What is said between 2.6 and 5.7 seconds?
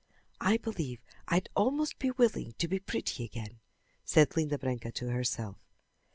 be pretty again," said Linda Branca to herself.